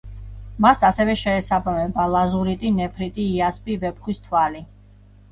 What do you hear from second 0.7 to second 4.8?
ასევე შეესაბამება: ლაზურიტი, ნეფრიტი, იასპი, ვეფხვის თვალი.